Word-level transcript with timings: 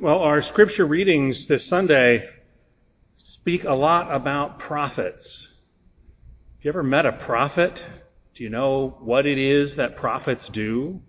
Well, 0.00 0.20
our 0.20 0.40
scripture 0.40 0.86
readings 0.86 1.46
this 1.46 1.66
Sunday 1.66 2.28
speak 3.14 3.64
a 3.64 3.74
lot 3.74 4.12
about 4.12 4.58
prophets. 4.58 5.46
Have 6.56 6.64
you 6.64 6.70
ever 6.70 6.82
met 6.82 7.04
a 7.04 7.12
prophet? 7.12 7.84
Do 8.34 8.42
you 8.42 8.50
know 8.50 8.96
what 9.00 9.26
it 9.26 9.38
is 9.38 9.76
that 9.76 9.96
prophets 9.96 10.48
do? 10.48 11.02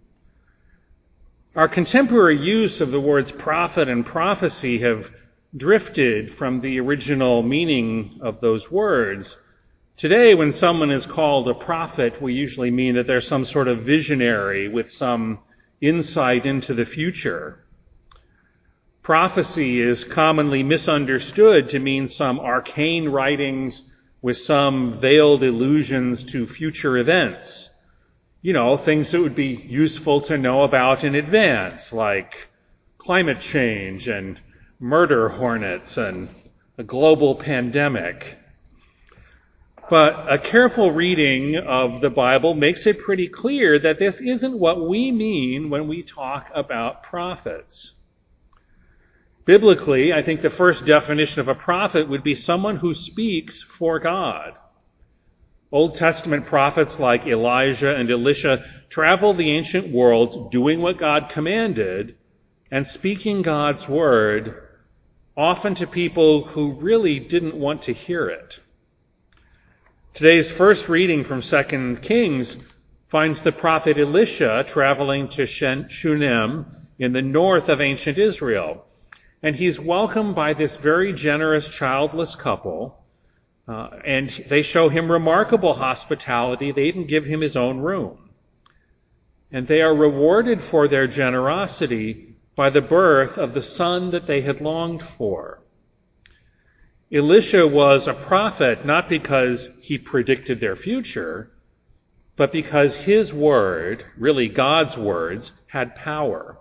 Our 1.55 1.69
contemporary 1.69 2.38
use 2.38 2.81
of 2.81 2.91
the 2.91 3.00
words 3.00 3.32
prophet 3.32 3.88
and 3.88 4.05
prophecy 4.05 4.79
have 4.79 5.09
drifted 5.55 6.34
from 6.34 6.59
the 6.59 6.79
original 6.81 7.41
meaning 7.41 8.20
of 8.21 8.41
those 8.41 8.70
words. 8.70 9.38
Today, 9.95 10.36
when 10.36 10.52
someone 10.52 10.91
is 10.91 11.05
called 11.05 11.47
a 11.47 11.54
prophet, 11.54 12.21
we 12.21 12.34
usually 12.34 12.71
mean 12.71 12.95
that 12.95 13.07
they're 13.07 13.21
some 13.21 13.45
sort 13.45 13.70
of 13.70 13.84
visionary 13.84 14.68
with 14.68 14.91
some 14.91 15.39
insight 15.79 16.45
into 16.45 16.73
the 16.73 16.86
future. 16.86 17.62
Prophecy 19.04 19.82
is 19.82 20.06
commonly 20.06 20.64
misunderstood 20.64 21.68
to 21.71 21.80
mean 21.80 22.07
some 22.07 22.39
arcane 22.39 23.10
writings 23.10 23.84
with 24.21 24.38
some 24.38 24.93
veiled 24.93 25.43
allusions 25.43 26.24
to 26.24 26.48
future 26.48 26.98
events. 26.98 27.70
You 28.42 28.54
know, 28.54 28.78
things 28.78 29.12
that 29.12 29.20
would 29.20 29.36
be 29.36 29.62
useful 29.68 30.21
to 30.21 30.38
know 30.38 30.64
about 30.64 31.04
in 31.04 31.16
advance, 31.16 31.92
like 31.92 32.48
climate 32.98 33.42
change 33.42 34.08
and 34.08 34.39
murder 34.80 35.28
hornets 35.28 35.98
and 35.98 36.30
a 36.78 36.84
global 36.84 37.36
pandemic. 37.36 38.38
But 39.90 40.31
a 40.31 40.38
careful 40.38 40.94
reading 40.94 41.58
of 41.58 42.00
the 42.00 42.09
Bible 42.09 42.54
makes 42.54 42.88
it 42.88 43.00
pretty 43.00 43.28
clear 43.28 43.78
that 43.80 44.00
this 44.00 44.22
isn't 44.22 44.58
what 44.58 44.88
we 44.88 45.12
mean 45.12 45.70
when 45.70 45.90
we 45.90 46.04
talk 46.04 46.50
about 46.56 47.04
prophets. 47.04 47.95
Biblically, 49.45 50.14
I 50.14 50.22
think 50.22 50.42
the 50.42 50.50
first 50.50 50.86
definition 50.86 51.42
of 51.42 51.50
a 51.50 51.56
prophet 51.56 52.08
would 52.08 52.23
be 52.23 52.36
someone 52.36 52.78
who 52.78 52.94
speaks 52.94 53.62
for 53.62 54.00
God. 54.00 54.58
Old 55.72 55.95
Testament 55.95 56.45
prophets 56.45 57.00
like 57.00 57.28
Elijah 57.28 57.94
and 57.95 58.09
Elisha 58.09 58.64
traveled 58.90 59.38
the 59.38 59.52
ancient 59.52 59.92
world 59.92 60.52
doing 60.52 60.82
what 60.82 60.98
God 60.98 61.30
commanded 61.30 62.16
and 62.72 62.88
speaking 62.88 63.42
God's 63.42 63.90
word, 63.90 64.70
often 65.36 65.76
to 65.76 65.88
people 65.88 66.45
who 66.45 66.73
really 66.73 67.20
didn't 67.20 67.56
want 67.56 67.84
to 67.84 67.94
hear 67.94 68.30
it. 68.30 68.60
Today's 70.14 70.52
first 70.52 70.88
reading 70.88 71.23
from 71.23 71.42
2 71.42 71.98
Kings 72.02 72.56
finds 73.08 73.42
the 73.42 73.52
prophet 73.52 73.98
Elisha 73.98 74.64
traveling 74.67 75.28
to 75.30 75.45
Shunem 75.45 76.66
in 76.98 77.14
the 77.14 77.22
north 77.22 77.67
of 77.67 77.82
ancient 77.82 78.20
Israel. 78.20 78.86
And 79.44 79.58
he's 79.58 79.80
welcomed 79.80 80.36
by 80.36 80.53
this 80.53 80.77
very 80.77 81.11
generous 81.11 81.67
childless 81.67 82.33
couple. 82.33 82.97
Uh, 83.67 83.89
and 84.05 84.30
they 84.47 84.61
show 84.61 84.88
him 84.89 85.11
remarkable 85.11 85.73
hospitality. 85.73 86.72
They 86.72 86.86
even 86.86 87.05
give 87.05 87.25
him 87.25 87.41
his 87.41 87.58
own 87.58 87.80
room. 87.80 88.30
And 89.52 89.67
they 89.67 89.81
are 89.81 89.94
rewarded 89.94 90.61
for 90.61 90.88
their 90.88 91.08
generosity 91.08 92.36
by 92.55 92.69
the 92.69 92.81
birth 92.81 93.38
of 93.38 93.53
the 93.53 93.61
son 93.61 94.11
that 94.11 94.27
they 94.27 94.41
had 94.41 94.61
longed 94.61 95.03
for. 95.03 95.59
Elisha 97.11 97.67
was 97.67 98.08
a 98.08 98.14
prophet 98.14 98.86
not 98.86 99.08
because 99.08 99.69
he 99.81 99.97
predicted 99.97 100.59
their 100.59 100.75
future, 100.75 101.52
but 102.36 102.52
because 102.52 102.95
his 102.95 103.31
word, 103.31 104.03
really 104.17 104.47
God's 104.47 104.97
words, 104.97 105.52
had 105.67 105.95
power. 105.95 106.58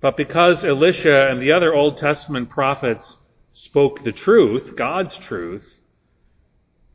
But 0.00 0.16
because 0.16 0.64
Elisha 0.64 1.28
and 1.28 1.42
the 1.42 1.52
other 1.52 1.74
Old 1.74 1.98
Testament 1.98 2.48
prophets 2.48 3.18
spoke 3.50 4.02
the 4.02 4.12
truth, 4.12 4.74
God's 4.76 5.18
truth, 5.18 5.78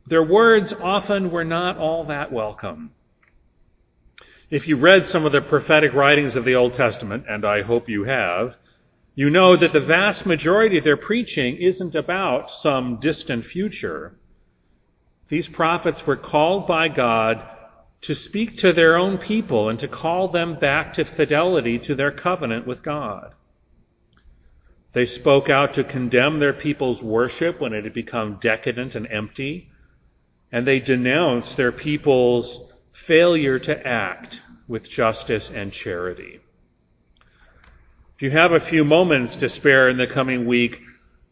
their 0.06 0.22
words 0.22 0.72
often 0.72 1.30
were 1.30 1.44
not 1.44 1.78
all 1.78 2.04
that 2.04 2.32
welcome. 2.32 2.90
If 4.50 4.68
you 4.68 4.76
read 4.76 5.06
some 5.06 5.24
of 5.26 5.32
the 5.32 5.40
prophetic 5.40 5.92
writings 5.92 6.36
of 6.36 6.44
the 6.44 6.54
Old 6.54 6.74
Testament, 6.74 7.24
and 7.28 7.44
I 7.44 7.62
hope 7.62 7.88
you 7.88 8.04
have, 8.04 8.56
you 9.14 9.30
know 9.30 9.56
that 9.56 9.72
the 9.72 9.80
vast 9.80 10.26
majority 10.26 10.78
of 10.78 10.84
their 10.84 10.96
preaching 10.96 11.56
isn't 11.56 11.94
about 11.94 12.50
some 12.50 12.96
distant 12.96 13.44
future. 13.44 14.14
These 15.28 15.48
prophets 15.48 16.06
were 16.06 16.16
called 16.16 16.66
by 16.66 16.88
God 16.88 17.42
to 18.06 18.14
speak 18.14 18.58
to 18.58 18.72
their 18.72 18.96
own 18.96 19.18
people 19.18 19.68
and 19.68 19.80
to 19.80 19.88
call 19.88 20.28
them 20.28 20.56
back 20.60 20.92
to 20.92 21.04
fidelity 21.04 21.76
to 21.76 21.92
their 21.96 22.12
covenant 22.12 22.64
with 22.64 22.80
God. 22.80 23.34
They 24.92 25.06
spoke 25.06 25.50
out 25.50 25.74
to 25.74 25.82
condemn 25.82 26.38
their 26.38 26.52
people's 26.52 27.02
worship 27.02 27.60
when 27.60 27.72
it 27.72 27.82
had 27.82 27.92
become 27.92 28.38
decadent 28.40 28.94
and 28.94 29.08
empty, 29.10 29.70
and 30.52 30.64
they 30.64 30.78
denounced 30.78 31.56
their 31.56 31.72
people's 31.72 32.72
failure 32.92 33.58
to 33.58 33.86
act 33.86 34.40
with 34.68 34.88
justice 34.88 35.50
and 35.50 35.72
charity. 35.72 36.38
If 38.14 38.22
you 38.22 38.30
have 38.30 38.52
a 38.52 38.60
few 38.60 38.84
moments 38.84 39.34
to 39.36 39.48
spare 39.48 39.88
in 39.88 39.96
the 39.96 40.06
coming 40.06 40.46
week, 40.46 40.80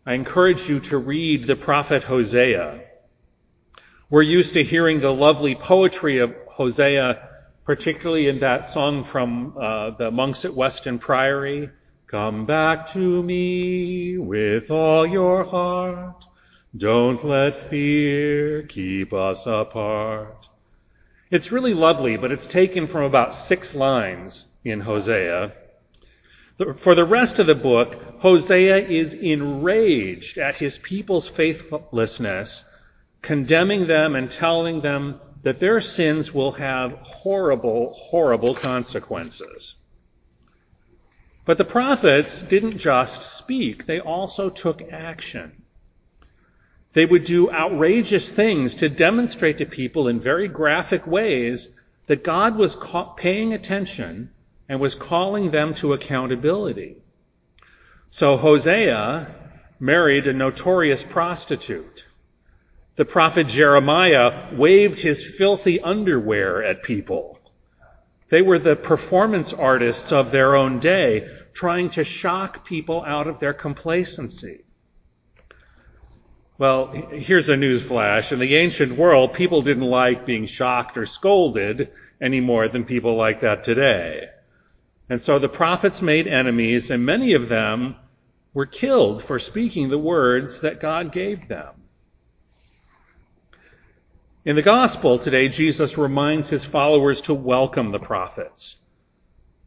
I 0.04 0.14
encourage 0.14 0.68
you 0.68 0.80
to 0.80 0.98
read 0.98 1.44
the 1.44 1.56
prophet 1.56 2.02
Hosea. 2.02 2.80
We're 4.10 4.22
used 4.22 4.54
to 4.54 4.64
hearing 4.64 5.00
the 5.00 5.14
lovely 5.14 5.54
poetry 5.54 6.18
of 6.18 6.43
Hosea, 6.56 7.30
particularly 7.64 8.28
in 8.28 8.38
that 8.38 8.68
song 8.68 9.02
from 9.02 9.56
uh, 9.60 9.90
the 9.90 10.12
monks 10.12 10.44
at 10.44 10.54
Weston 10.54 11.00
Priory. 11.00 11.68
Come 12.06 12.46
back 12.46 12.92
to 12.92 13.22
me 13.24 14.18
with 14.18 14.70
all 14.70 15.04
your 15.04 15.42
heart. 15.42 16.24
Don't 16.76 17.24
let 17.24 17.56
fear 17.56 18.62
keep 18.62 19.12
us 19.12 19.46
apart. 19.46 20.48
It's 21.28 21.50
really 21.50 21.74
lovely, 21.74 22.16
but 22.16 22.30
it's 22.30 22.46
taken 22.46 22.86
from 22.86 23.02
about 23.02 23.34
six 23.34 23.74
lines 23.74 24.46
in 24.64 24.78
Hosea. 24.78 25.52
For 26.76 26.94
the 26.94 27.04
rest 27.04 27.40
of 27.40 27.48
the 27.48 27.56
book, 27.56 28.20
Hosea 28.20 28.76
is 28.76 29.12
enraged 29.12 30.38
at 30.38 30.54
his 30.54 30.78
people's 30.78 31.26
faithlessness, 31.26 32.64
condemning 33.22 33.88
them 33.88 34.14
and 34.14 34.30
telling 34.30 34.82
them 34.82 35.18
that 35.44 35.60
their 35.60 35.80
sins 35.80 36.34
will 36.34 36.52
have 36.52 36.92
horrible, 37.02 37.92
horrible 37.92 38.54
consequences. 38.54 39.74
But 41.44 41.58
the 41.58 41.64
prophets 41.64 42.40
didn't 42.40 42.78
just 42.78 43.36
speak, 43.36 43.84
they 43.84 44.00
also 44.00 44.48
took 44.48 44.80
action. 44.90 45.62
They 46.94 47.04
would 47.04 47.24
do 47.24 47.50
outrageous 47.50 48.28
things 48.28 48.76
to 48.76 48.88
demonstrate 48.88 49.58
to 49.58 49.66
people 49.66 50.08
in 50.08 50.18
very 50.18 50.48
graphic 50.48 51.06
ways 51.06 51.68
that 52.06 52.24
God 52.24 52.56
was 52.56 52.78
paying 53.16 53.52
attention 53.52 54.30
and 54.68 54.80
was 54.80 54.94
calling 54.94 55.50
them 55.50 55.74
to 55.74 55.92
accountability. 55.92 56.96
So 58.08 58.36
Hosea 58.36 59.34
married 59.78 60.26
a 60.26 60.32
notorious 60.32 61.02
prostitute. 61.02 62.06
The 62.96 63.04
prophet 63.04 63.48
Jeremiah 63.48 64.54
waved 64.54 65.00
his 65.00 65.24
filthy 65.24 65.80
underwear 65.80 66.62
at 66.62 66.84
people. 66.84 67.40
They 68.28 68.40
were 68.40 68.58
the 68.58 68.76
performance 68.76 69.52
artists 69.52 70.12
of 70.12 70.30
their 70.30 70.54
own 70.54 70.78
day, 70.78 71.28
trying 71.52 71.90
to 71.90 72.04
shock 72.04 72.64
people 72.64 73.02
out 73.04 73.26
of 73.26 73.40
their 73.40 73.52
complacency. 73.52 74.64
Well, 76.56 76.86
here's 77.10 77.48
a 77.48 77.56
news 77.56 77.84
flash. 77.84 78.30
In 78.30 78.38
the 78.38 78.54
ancient 78.54 78.96
world, 78.96 79.34
people 79.34 79.62
didn't 79.62 79.82
like 79.82 80.24
being 80.24 80.46
shocked 80.46 80.96
or 80.96 81.04
scolded 81.04 81.90
any 82.20 82.40
more 82.40 82.68
than 82.68 82.84
people 82.84 83.16
like 83.16 83.40
that 83.40 83.64
today. 83.64 84.28
And 85.10 85.20
so 85.20 85.40
the 85.40 85.48
prophets 85.48 86.00
made 86.00 86.28
enemies, 86.28 86.90
and 86.90 87.04
many 87.04 87.32
of 87.32 87.48
them 87.48 87.96
were 88.52 88.66
killed 88.66 89.24
for 89.24 89.40
speaking 89.40 89.88
the 89.88 89.98
words 89.98 90.60
that 90.60 90.80
God 90.80 91.10
gave 91.10 91.48
them. 91.48 91.83
In 94.46 94.56
the 94.56 94.62
gospel 94.62 95.18
today, 95.18 95.48
Jesus 95.48 95.96
reminds 95.96 96.50
his 96.50 96.66
followers 96.66 97.22
to 97.22 97.32
welcome 97.32 97.92
the 97.92 97.98
prophets. 97.98 98.76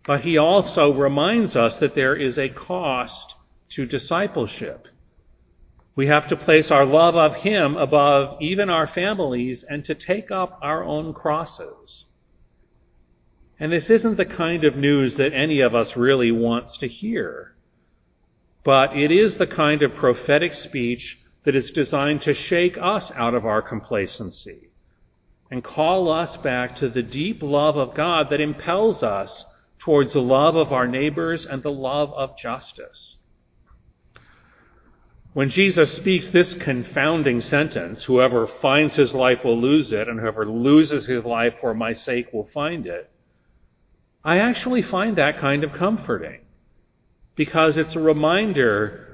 But 0.06 0.20
he 0.20 0.38
also 0.38 0.94
reminds 0.94 1.56
us 1.56 1.80
that 1.80 1.96
there 1.96 2.16
is 2.16 2.38
a 2.38 2.50
cost 2.50 3.36
to 3.70 3.88
discipleship. 3.88 4.88
We 5.96 6.06
have 6.06 6.28
to 6.28 6.36
place 6.36 6.70
our 6.70 6.86
love 6.86 7.16
of 7.16 7.38
him 7.38 7.76
above 7.76 8.40
even 8.40 8.70
our 8.70 8.86
families 8.86 9.64
and 9.64 9.84
to 9.86 9.96
take 9.96 10.30
up 10.30 10.60
our 10.62 10.84
own 10.84 11.12
crosses. 11.12 12.06
And 13.60 13.72
this 13.72 13.90
isn't 13.90 14.18
the 14.18 14.26
kind 14.26 14.64
of 14.64 14.78
news 14.78 15.16
that 15.16 15.34
any 15.34 15.62
of 15.62 15.74
us 15.74 15.98
really 15.98 16.32
wants 16.32 16.78
to 16.78 16.88
hear. 16.88 17.56
But 18.64 18.96
it 18.96 19.12
is 19.12 19.40
the 19.40 19.48
kind 19.48 19.82
of 19.82 19.96
prophetic 19.96 20.54
speech 20.54 21.18
that 21.46 21.56
is 21.56 21.72
designed 21.72 22.22
to 22.22 22.36
shake 22.36 22.78
us 22.78 23.12
out 23.14 23.34
of 23.34 23.48
our 23.48 23.64
complacency 23.64 24.67
and 25.50 25.64
call 25.64 26.10
us 26.10 26.36
back 26.38 26.78
to 26.78 26.90
the 26.90 27.04
deep 27.04 27.42
love 27.42 27.78
of 27.78 27.94
God 27.94 28.30
that 28.30 28.42
impels 28.42 29.04
us 29.04 29.46
towards 29.80 30.14
the 30.14 30.22
love 30.22 30.56
of 30.56 30.74
our 30.74 30.88
neighbors 30.88 31.46
and 31.46 31.64
the 31.64 31.72
love 31.72 32.14
of 32.14 32.38
justice. 32.38 33.18
When 35.34 35.50
Jesus 35.50 35.96
speaks 35.96 36.32
this 36.32 36.56
confounding 36.56 37.42
sentence, 37.42 38.04
whoever 38.04 38.48
finds 38.48 38.96
his 38.96 39.14
life 39.14 39.46
will 39.46 39.60
lose 39.60 39.92
it, 39.94 40.08
and 40.08 40.20
whoever 40.20 40.48
loses 40.48 41.06
his 41.06 41.24
life 41.24 41.60
for 41.60 41.76
my 41.76 41.94
sake 41.94 42.34
will 42.34 42.44
find 42.44 42.88
it, 42.88 43.10
I 44.24 44.40
actually 44.40 44.82
find 44.82 45.18
that 45.18 45.38
kind 45.38 45.64
of 45.64 45.74
comforting 45.74 46.42
because 47.36 47.78
it's 47.78 47.96
a 47.96 48.02
reminder 48.02 49.08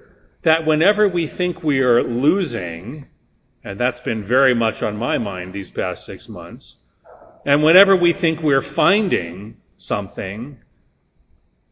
that 0.43 0.65
whenever 0.65 1.07
we 1.07 1.27
think 1.27 1.61
we 1.61 1.81
are 1.81 2.01
losing, 2.01 3.05
and 3.63 3.79
that's 3.79 4.01
been 4.01 4.23
very 4.23 4.53
much 4.53 4.83
on 4.83 4.97
my 4.97 5.17
mind 5.17 5.53
these 5.53 5.71
past 5.71 6.05
six 6.05 6.27
months, 6.27 6.77
and 7.45 7.63
whenever 7.63 7.95
we 7.95 8.13
think 8.13 8.41
we're 8.41 8.61
finding 8.61 9.57
something, 9.77 10.57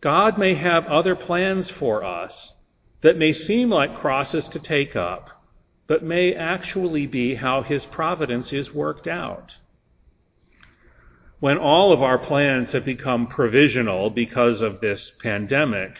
God 0.02 0.38
may 0.38 0.56
have 0.56 0.88
other 0.88 1.16
plans 1.16 1.70
for 1.70 2.04
us 2.04 2.54
that 3.02 3.18
may 3.18 3.34
seem 3.34 3.70
like 3.70 4.00
crosses 4.00 4.50
to 4.50 4.60
take 4.60 4.96
up, 4.96 5.30
but 5.88 6.04
may 6.04 6.34
actually 6.34 7.08
be 7.08 7.36
how 7.36 7.62
His 7.62 7.86
providence 7.86 8.54
is 8.54 8.74
worked 8.74 9.08
out. 9.08 9.58
When 11.40 11.58
all 11.58 11.92
of 11.92 12.04
our 12.04 12.20
plans 12.20 12.72
have 12.74 12.86
become 12.86 13.28
provisional 13.28 14.10
because 14.10 14.62
of 14.62 14.80
this 14.80 15.10
pandemic, 15.10 15.98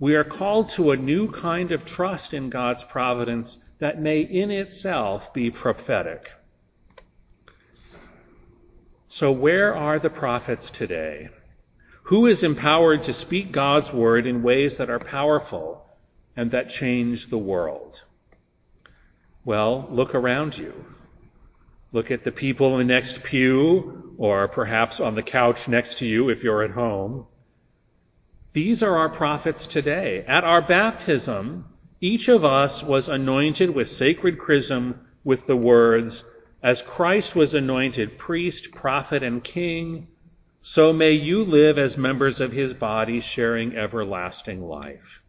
we 0.00 0.16
are 0.16 0.24
called 0.24 0.70
to 0.70 0.90
a 0.90 0.96
new 0.96 1.30
kind 1.30 1.70
of 1.70 1.84
trust 1.84 2.34
in 2.34 2.50
God's 2.50 2.82
providence 2.82 3.58
that 3.82 4.00
may 4.00 4.20
in 4.20 4.52
itself 4.52 5.34
be 5.34 5.50
prophetic. 5.50 6.30
So, 9.08 9.32
where 9.32 9.74
are 9.74 9.98
the 9.98 10.08
prophets 10.08 10.70
today? 10.70 11.30
Who 12.04 12.28
is 12.28 12.44
empowered 12.44 13.02
to 13.02 13.12
speak 13.12 13.50
God's 13.50 13.92
word 13.92 14.28
in 14.28 14.44
ways 14.44 14.76
that 14.76 14.88
are 14.88 15.00
powerful 15.00 15.84
and 16.36 16.52
that 16.52 16.70
change 16.70 17.26
the 17.26 17.38
world? 17.38 18.04
Well, 19.44 19.88
look 19.90 20.14
around 20.14 20.56
you. 20.56 20.72
Look 21.90 22.12
at 22.12 22.22
the 22.22 22.30
people 22.30 22.78
in 22.78 22.86
the 22.86 22.94
next 22.94 23.24
pew, 23.24 24.14
or 24.16 24.46
perhaps 24.46 25.00
on 25.00 25.16
the 25.16 25.24
couch 25.24 25.66
next 25.66 25.98
to 25.98 26.06
you 26.06 26.28
if 26.28 26.44
you're 26.44 26.62
at 26.62 26.70
home. 26.70 27.26
These 28.52 28.84
are 28.84 28.96
our 28.98 29.08
prophets 29.08 29.66
today. 29.66 30.24
At 30.24 30.44
our 30.44 30.62
baptism, 30.62 31.64
each 32.02 32.28
of 32.28 32.44
us 32.44 32.82
was 32.82 33.08
anointed 33.08 33.70
with 33.70 33.86
sacred 33.86 34.36
chrism 34.36 34.98
with 35.22 35.46
the 35.46 35.56
words, 35.56 36.24
As 36.60 36.82
Christ 36.82 37.36
was 37.36 37.54
anointed 37.54 38.18
priest, 38.18 38.72
prophet, 38.72 39.22
and 39.22 39.42
king, 39.42 40.08
so 40.60 40.92
may 40.92 41.12
you 41.12 41.44
live 41.44 41.78
as 41.78 41.96
members 41.96 42.40
of 42.40 42.50
his 42.50 42.74
body, 42.74 43.20
sharing 43.20 43.76
everlasting 43.76 44.60
life. 44.60 45.22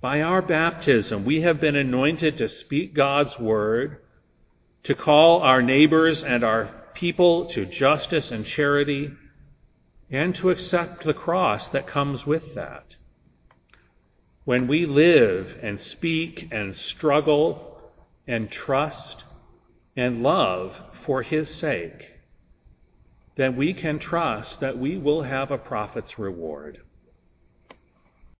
By 0.00 0.22
our 0.22 0.42
baptism, 0.42 1.24
we 1.24 1.42
have 1.42 1.60
been 1.60 1.76
anointed 1.76 2.38
to 2.38 2.48
speak 2.48 2.92
God's 2.92 3.38
word, 3.38 3.98
to 4.82 4.96
call 4.96 5.42
our 5.42 5.62
neighbors 5.62 6.24
and 6.24 6.42
our 6.42 6.70
people 6.94 7.46
to 7.50 7.66
justice 7.66 8.32
and 8.32 8.44
charity, 8.44 9.12
and 10.10 10.34
to 10.36 10.50
accept 10.50 11.04
the 11.04 11.14
cross 11.14 11.68
that 11.68 11.86
comes 11.86 12.26
with 12.26 12.56
that. 12.56 12.96
When 14.50 14.66
we 14.66 14.84
live 14.84 15.60
and 15.62 15.78
speak 15.80 16.48
and 16.50 16.74
struggle 16.74 17.80
and 18.26 18.50
trust 18.50 19.22
and 19.94 20.24
love 20.24 20.76
for 20.92 21.22
His 21.22 21.48
sake, 21.48 22.14
then 23.36 23.54
we 23.54 23.72
can 23.72 24.00
trust 24.00 24.58
that 24.58 24.76
we 24.76 24.98
will 24.98 25.22
have 25.22 25.52
a 25.52 25.56
prophet's 25.56 26.18
reward. 26.18 26.80